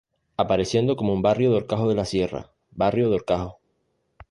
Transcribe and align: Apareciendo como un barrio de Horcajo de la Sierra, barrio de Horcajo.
Apareciendo 0.35 0.95
como 0.95 1.13
un 1.13 1.21
barrio 1.21 1.51
de 1.51 1.57
Horcajo 1.57 1.87
de 1.87 1.93
la 1.93 2.05
Sierra, 2.05 2.53
barrio 2.71 3.09
de 3.11 3.17
Horcajo. 3.17 3.59